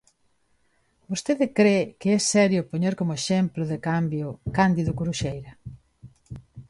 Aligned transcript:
¿Vostede 1.09 1.45
cre 1.57 1.77
que 1.99 2.09
é 2.17 2.19
serio 2.33 2.67
poñer 2.71 2.93
como 2.99 3.17
exemplo 3.19 3.63
de 3.71 3.77
cambio 3.89 4.25
Cándido 4.57 4.91
Curuxeira? 4.97 5.51